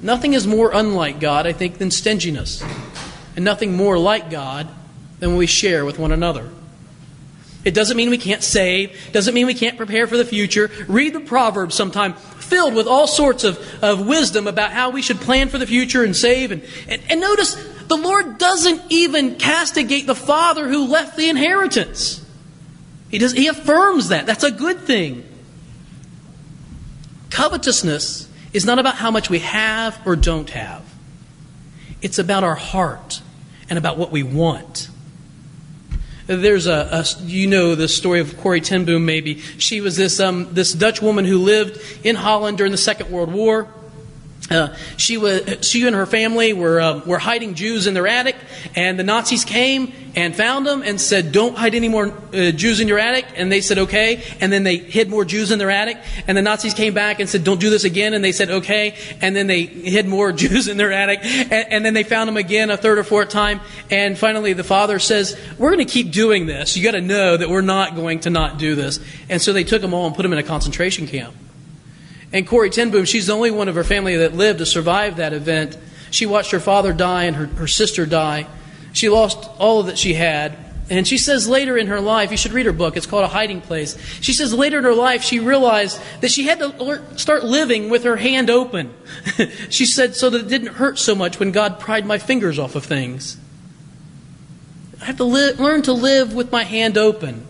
Nothing 0.02 0.34
is 0.34 0.46
more 0.46 0.70
unlike 0.72 1.18
God, 1.18 1.46
I 1.46 1.52
think, 1.52 1.78
than 1.78 1.90
stinginess. 1.90 2.62
And 3.34 3.44
nothing 3.44 3.74
more 3.74 3.98
like 3.98 4.30
God 4.30 4.68
than 5.20 5.30
when 5.30 5.38
we 5.38 5.46
share 5.46 5.84
with 5.84 5.98
one 5.98 6.12
another. 6.12 6.50
It 7.66 7.74
doesn't 7.74 7.96
mean 7.96 8.10
we 8.10 8.16
can't 8.16 8.44
save, 8.44 8.96
doesn't 9.10 9.34
mean 9.34 9.44
we 9.44 9.52
can't 9.52 9.76
prepare 9.76 10.06
for 10.06 10.16
the 10.16 10.24
future. 10.24 10.70
Read 10.86 11.12
the 11.12 11.20
Proverbs 11.20 11.74
sometime, 11.74 12.12
filled 12.14 12.74
with 12.74 12.86
all 12.86 13.08
sorts 13.08 13.42
of, 13.42 13.58
of 13.82 14.06
wisdom 14.06 14.46
about 14.46 14.70
how 14.70 14.90
we 14.90 15.02
should 15.02 15.20
plan 15.20 15.48
for 15.48 15.58
the 15.58 15.66
future 15.66 16.04
and 16.04 16.14
save. 16.14 16.52
And, 16.52 16.62
and, 16.88 17.02
and 17.10 17.20
notice, 17.20 17.56
the 17.88 17.96
Lord 17.96 18.38
doesn't 18.38 18.82
even 18.88 19.34
castigate 19.34 20.06
the 20.06 20.14
father 20.14 20.68
who 20.68 20.86
left 20.86 21.16
the 21.16 21.28
inheritance. 21.28 22.24
He, 23.10 23.18
does, 23.18 23.32
he 23.32 23.48
affirms 23.48 24.10
that. 24.10 24.26
That's 24.26 24.44
a 24.44 24.52
good 24.52 24.78
thing. 24.82 25.26
Covetousness 27.30 28.28
is 28.52 28.64
not 28.64 28.78
about 28.78 28.94
how 28.94 29.10
much 29.10 29.28
we 29.28 29.40
have 29.40 30.00
or 30.06 30.14
don't 30.14 30.50
have, 30.50 30.84
it's 32.00 32.20
about 32.20 32.44
our 32.44 32.54
heart 32.54 33.22
and 33.68 33.76
about 33.76 33.98
what 33.98 34.12
we 34.12 34.22
want. 34.22 34.88
There's 36.26 36.66
a, 36.66 36.88
a, 36.90 37.22
you 37.22 37.46
know 37.46 37.74
the 37.76 37.86
story 37.86 38.20
of 38.20 38.36
Corrie 38.38 38.60
ten 38.60 38.84
Boom 38.84 39.06
maybe. 39.06 39.38
She 39.58 39.80
was 39.80 39.96
this 39.96 40.18
um, 40.18 40.52
this 40.52 40.72
Dutch 40.72 41.00
woman 41.00 41.24
who 41.24 41.38
lived 41.38 41.80
in 42.04 42.16
Holland 42.16 42.58
during 42.58 42.72
the 42.72 42.78
Second 42.78 43.10
World 43.10 43.32
War. 43.32 43.68
Uh, 44.50 44.74
she 44.96 45.16
was 45.16 45.66
she 45.66 45.84
and 45.86 45.96
her 45.96 46.06
family 46.06 46.52
were 46.52 46.80
uh, 46.80 47.00
were 47.04 47.18
hiding 47.18 47.54
Jews 47.54 47.88
in 47.88 47.94
their 47.94 48.06
attic, 48.06 48.36
and 48.76 48.96
the 48.96 49.02
Nazis 49.02 49.44
came 49.44 49.92
and 50.14 50.36
found 50.36 50.64
them 50.64 50.82
and 50.82 51.00
said, 51.00 51.32
"Don't 51.32 51.56
hide 51.56 51.74
any 51.74 51.88
more 51.88 52.14
uh, 52.32 52.52
Jews 52.52 52.78
in 52.78 52.86
your 52.86 53.00
attic." 53.00 53.26
And 53.34 53.50
they 53.50 53.60
said, 53.60 53.78
"Okay." 53.78 54.22
And 54.40 54.52
then 54.52 54.62
they 54.62 54.76
hid 54.76 55.08
more 55.08 55.24
Jews 55.24 55.50
in 55.50 55.58
their 55.58 55.72
attic, 55.72 55.98
and 56.28 56.38
the 56.38 56.42
Nazis 56.42 56.74
came 56.74 56.94
back 56.94 57.18
and 57.18 57.28
said, 57.28 57.42
"Don't 57.42 57.58
do 57.58 57.70
this 57.70 57.82
again." 57.82 58.14
And 58.14 58.22
they 58.22 58.30
said, 58.30 58.50
"Okay." 58.50 58.96
And 59.20 59.34
then 59.34 59.48
they 59.48 59.64
hid 59.64 60.06
more 60.06 60.30
Jews 60.46 60.68
in 60.68 60.76
their 60.76 60.92
attic, 60.92 61.24
and, 61.24 61.72
and 61.72 61.84
then 61.84 61.94
they 61.94 62.04
found 62.04 62.28
them 62.28 62.36
again 62.36 62.70
a 62.70 62.76
third 62.76 62.98
or 62.98 63.04
fourth 63.04 63.30
time. 63.30 63.60
And 63.90 64.16
finally, 64.16 64.52
the 64.52 64.64
father 64.64 65.00
says, 65.00 65.36
"We're 65.58 65.72
going 65.72 65.84
to 65.84 65.92
keep 65.92 66.12
doing 66.12 66.46
this. 66.46 66.76
You 66.76 66.84
got 66.84 66.92
to 66.92 67.00
know 67.00 67.36
that 67.36 67.48
we're 67.48 67.62
not 67.62 67.96
going 67.96 68.20
to 68.20 68.30
not 68.30 68.58
do 68.58 68.76
this." 68.76 69.00
And 69.28 69.42
so 69.42 69.52
they 69.52 69.64
took 69.64 69.82
them 69.82 69.92
all 69.92 70.06
and 70.06 70.14
put 70.14 70.22
them 70.22 70.32
in 70.32 70.38
a 70.38 70.44
concentration 70.44 71.08
camp. 71.08 71.34
And 72.32 72.46
Corrie 72.46 72.70
ten 72.70 72.90
Boom, 72.90 73.04
she's 73.04 73.26
the 73.26 73.32
only 73.32 73.50
one 73.50 73.68
of 73.68 73.74
her 73.74 73.84
family 73.84 74.16
that 74.16 74.34
lived 74.34 74.58
to 74.58 74.66
survive 74.66 75.16
that 75.16 75.32
event. 75.32 75.76
She 76.10 76.26
watched 76.26 76.50
her 76.50 76.60
father 76.60 76.92
die 76.92 77.24
and 77.24 77.36
her, 77.36 77.46
her 77.46 77.66
sister 77.66 78.06
die. 78.06 78.46
She 78.92 79.08
lost 79.08 79.48
all 79.58 79.84
that 79.84 79.98
she 79.98 80.14
had. 80.14 80.56
And 80.88 81.06
she 81.06 81.18
says 81.18 81.48
later 81.48 81.76
in 81.76 81.88
her 81.88 82.00
life, 82.00 82.30
you 82.30 82.36
should 82.36 82.52
read 82.52 82.66
her 82.66 82.72
book, 82.72 82.96
it's 82.96 83.06
called 83.06 83.24
A 83.24 83.28
Hiding 83.28 83.60
Place. 83.60 83.98
She 84.20 84.32
says 84.32 84.54
later 84.54 84.78
in 84.78 84.84
her 84.84 84.94
life, 84.94 85.22
she 85.22 85.40
realized 85.40 86.00
that 86.20 86.30
she 86.30 86.44
had 86.44 86.60
to 86.60 87.18
start 87.18 87.44
living 87.44 87.90
with 87.90 88.04
her 88.04 88.16
hand 88.16 88.50
open. 88.50 88.94
she 89.68 89.84
said, 89.84 90.14
so 90.14 90.30
that 90.30 90.42
it 90.42 90.48
didn't 90.48 90.74
hurt 90.74 90.98
so 90.98 91.16
much 91.16 91.40
when 91.40 91.50
God 91.50 91.80
pried 91.80 92.06
my 92.06 92.18
fingers 92.18 92.58
off 92.58 92.76
of 92.76 92.84
things. 92.84 93.36
I 95.00 95.06
have 95.06 95.16
to 95.16 95.24
li- 95.24 95.54
learn 95.54 95.82
to 95.82 95.92
live 95.92 96.34
with 96.34 96.52
my 96.52 96.62
hand 96.62 96.96
open 96.96 97.44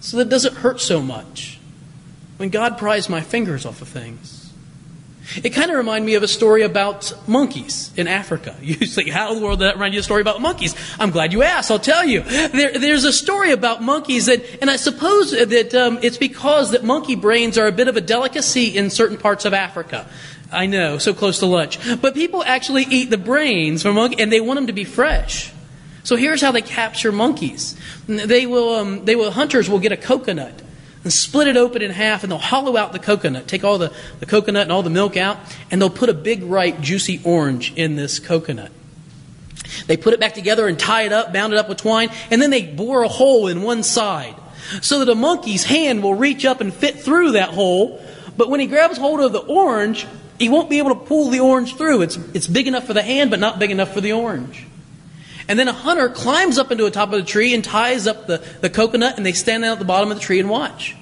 so 0.00 0.16
that 0.16 0.28
it 0.28 0.30
doesn't 0.30 0.56
hurt 0.56 0.80
so 0.80 1.02
much 1.02 1.57
when 2.38 2.48
God 2.48 2.78
pries 2.78 3.08
my 3.08 3.20
fingers 3.20 3.66
off 3.66 3.82
of 3.82 3.88
things. 3.88 4.38
It 5.42 5.50
kind 5.50 5.70
of 5.70 5.76
reminded 5.76 6.06
me 6.06 6.14
of 6.14 6.22
a 6.22 6.28
story 6.28 6.62
about 6.62 7.12
monkeys 7.28 7.92
in 7.96 8.08
Africa. 8.08 8.56
You 8.62 8.74
think, 8.74 9.10
how 9.10 9.32
in 9.32 9.38
the 9.38 9.44
world 9.44 9.58
did 9.58 9.66
that 9.66 9.74
remind 9.74 9.94
you 9.94 10.00
of 10.00 10.02
a 10.02 10.04
story 10.04 10.22
about 10.22 10.40
monkeys? 10.40 10.74
I'm 10.98 11.10
glad 11.10 11.32
you 11.32 11.42
asked. 11.42 11.70
I'll 11.70 11.78
tell 11.78 12.04
you. 12.04 12.22
There, 12.22 12.78
there's 12.78 13.04
a 13.04 13.12
story 13.12 13.52
about 13.52 13.82
monkeys 13.82 14.26
that, 14.26 14.42
and 14.60 14.70
I 14.70 14.76
suppose 14.76 15.32
that 15.32 15.74
um, 15.74 15.98
it's 16.02 16.16
because 16.16 16.70
that 16.70 16.84
monkey 16.84 17.14
brains 17.14 17.58
are 17.58 17.66
a 17.66 17.72
bit 17.72 17.88
of 17.88 17.96
a 17.96 18.00
delicacy 18.00 18.76
in 18.76 18.90
certain 18.90 19.18
parts 19.18 19.44
of 19.44 19.52
Africa. 19.52 20.06
I 20.50 20.66
know, 20.66 20.96
so 20.96 21.12
close 21.12 21.40
to 21.40 21.46
lunch. 21.46 21.78
But 22.00 22.14
people 22.14 22.42
actually 22.42 22.84
eat 22.84 23.10
the 23.10 23.18
brains 23.18 23.82
from 23.82 23.96
monkey, 23.96 24.22
and 24.22 24.32
they 24.32 24.40
want 24.40 24.56
them 24.56 24.66
to 24.68 24.72
be 24.72 24.84
fresh. 24.84 25.52
So 26.04 26.16
here's 26.16 26.40
how 26.40 26.52
they 26.52 26.62
capture 26.62 27.12
monkeys. 27.12 27.76
They 28.06 28.46
will, 28.46 28.74
um, 28.76 29.04
they 29.04 29.14
will, 29.14 29.30
hunters 29.30 29.68
will 29.68 29.78
get 29.78 29.92
a 29.92 29.96
coconut 29.96 30.62
and 31.04 31.12
split 31.12 31.48
it 31.48 31.56
open 31.56 31.82
in 31.82 31.90
half, 31.90 32.22
and 32.22 32.32
they'll 32.32 32.38
hollow 32.38 32.76
out 32.76 32.92
the 32.92 32.98
coconut, 32.98 33.46
take 33.46 33.64
all 33.64 33.78
the, 33.78 33.92
the 34.20 34.26
coconut 34.26 34.62
and 34.62 34.72
all 34.72 34.82
the 34.82 34.90
milk 34.90 35.16
out, 35.16 35.38
and 35.70 35.80
they'll 35.80 35.90
put 35.90 36.08
a 36.08 36.14
big, 36.14 36.42
ripe, 36.42 36.80
juicy 36.80 37.20
orange 37.24 37.72
in 37.74 37.96
this 37.96 38.18
coconut. 38.18 38.72
They 39.86 39.96
put 39.96 40.14
it 40.14 40.20
back 40.20 40.34
together 40.34 40.66
and 40.66 40.78
tie 40.78 41.02
it 41.02 41.12
up, 41.12 41.32
bound 41.32 41.52
it 41.52 41.58
up 41.58 41.68
with 41.68 41.78
twine, 41.78 42.10
and 42.30 42.40
then 42.40 42.50
they 42.50 42.62
bore 42.62 43.02
a 43.02 43.08
hole 43.08 43.48
in 43.48 43.62
one 43.62 43.82
side 43.82 44.34
so 44.82 44.98
that 44.98 45.08
a 45.10 45.14
monkey's 45.14 45.64
hand 45.64 46.02
will 46.02 46.14
reach 46.14 46.44
up 46.44 46.60
and 46.60 46.72
fit 46.72 47.00
through 47.00 47.32
that 47.32 47.50
hole. 47.50 48.02
But 48.36 48.50
when 48.50 48.60
he 48.60 48.66
grabs 48.66 48.98
hold 48.98 49.20
of 49.20 49.32
the 49.32 49.40
orange, 49.40 50.06
he 50.38 50.48
won't 50.48 50.70
be 50.70 50.78
able 50.78 50.90
to 50.90 51.00
pull 51.06 51.30
the 51.30 51.40
orange 51.40 51.76
through. 51.76 52.02
It's, 52.02 52.16
it's 52.34 52.46
big 52.46 52.66
enough 52.66 52.86
for 52.86 52.94
the 52.94 53.02
hand, 53.02 53.30
but 53.30 53.40
not 53.40 53.58
big 53.58 53.70
enough 53.70 53.92
for 53.92 54.00
the 54.00 54.12
orange. 54.12 54.67
And 55.48 55.58
then 55.58 55.66
a 55.66 55.72
hunter 55.72 56.10
climbs 56.10 56.58
up 56.58 56.70
into 56.70 56.84
the 56.84 56.90
top 56.90 57.10
of 57.12 57.18
the 57.18 57.24
tree 57.24 57.54
and 57.54 57.64
ties 57.64 58.06
up 58.06 58.26
the, 58.26 58.38
the 58.60 58.68
coconut, 58.68 59.16
and 59.16 59.24
they 59.24 59.32
stand 59.32 59.64
out 59.64 59.72
at 59.72 59.78
the 59.78 59.84
bottom 59.86 60.10
of 60.10 60.18
the 60.18 60.22
tree 60.22 60.38
and 60.38 60.50
watch. 60.50 60.94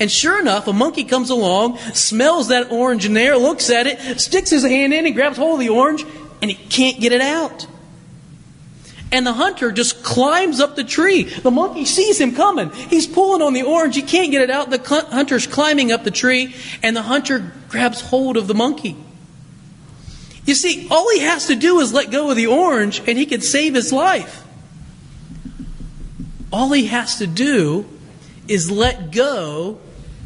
And 0.00 0.10
sure 0.10 0.40
enough, 0.40 0.66
a 0.66 0.72
monkey 0.72 1.04
comes 1.04 1.28
along, 1.28 1.76
smells 1.92 2.48
that 2.48 2.72
orange 2.72 3.04
in 3.04 3.12
there, 3.12 3.36
looks 3.36 3.68
at 3.68 3.86
it, 3.86 4.18
sticks 4.18 4.48
his 4.48 4.62
hand 4.62 4.94
in 4.94 5.04
and 5.04 5.14
grabs 5.14 5.36
hold 5.36 5.54
of 5.54 5.60
the 5.60 5.68
orange, 5.68 6.04
and 6.40 6.50
he 6.50 6.56
can't 6.68 6.98
get 7.00 7.12
it 7.12 7.20
out. 7.20 7.66
And 9.12 9.26
the 9.26 9.34
hunter 9.34 9.70
just 9.70 10.02
climbs 10.02 10.58
up 10.58 10.74
the 10.74 10.84
tree. 10.84 11.24
The 11.24 11.50
monkey 11.50 11.84
sees 11.84 12.18
him 12.18 12.34
coming. 12.34 12.70
He's 12.70 13.06
pulling 13.06 13.42
on 13.42 13.52
the 13.52 13.62
orange. 13.62 13.94
He 13.94 14.00
can't 14.00 14.30
get 14.30 14.40
it 14.40 14.50
out. 14.50 14.70
The 14.70 15.06
hunter's 15.10 15.46
climbing 15.46 15.92
up 15.92 16.02
the 16.02 16.10
tree, 16.10 16.54
and 16.82 16.96
the 16.96 17.02
hunter 17.02 17.52
grabs 17.68 18.00
hold 18.00 18.38
of 18.38 18.46
the 18.46 18.54
monkey. 18.54 18.96
You 20.44 20.54
see, 20.54 20.88
all 20.90 21.10
he 21.10 21.20
has 21.20 21.46
to 21.46 21.54
do 21.54 21.78
is 21.80 21.92
let 21.92 22.10
go 22.10 22.30
of 22.30 22.36
the 22.36 22.46
orange 22.46 23.00
and 23.06 23.16
he 23.16 23.26
can 23.26 23.40
save 23.40 23.74
his 23.74 23.92
life. 23.92 24.44
All 26.52 26.72
he 26.72 26.86
has 26.86 27.18
to 27.18 27.26
do 27.26 27.86
is 28.48 28.70
let 28.70 29.12
go 29.12 29.78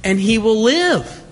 and 0.03 0.19
he 0.19 0.39
will 0.39 0.63
live. 0.63 1.23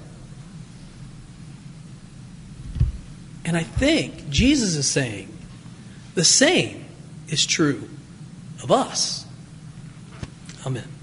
And 3.44 3.56
I 3.56 3.62
think 3.62 4.28
Jesus 4.30 4.76
is 4.76 4.86
saying 4.88 5.28
the 6.14 6.24
same 6.24 6.84
is 7.28 7.44
true 7.44 7.88
of 8.62 8.70
us. 8.70 9.26
Amen. 10.66 10.93